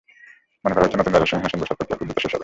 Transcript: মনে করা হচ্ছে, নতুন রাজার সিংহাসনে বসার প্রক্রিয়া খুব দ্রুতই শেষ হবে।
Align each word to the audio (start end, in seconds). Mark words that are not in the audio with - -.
মনে 0.63 0.73
করা 0.73 0.83
হচ্ছে, 0.85 0.99
নতুন 0.99 1.13
রাজার 1.13 1.31
সিংহাসনে 1.31 1.59
বসার 1.61 1.77
প্রক্রিয়া 1.77 1.99
খুব 1.99 2.07
দ্রুতই 2.07 2.23
শেষ 2.23 2.31
হবে। 2.33 2.39